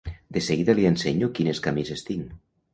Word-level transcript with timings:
De 0.37 0.41
seguida 0.47 0.75
li 0.79 0.87
ensenyo 0.91 1.31
quines 1.41 1.63
camises 1.69 2.05
tinc. 2.11 2.37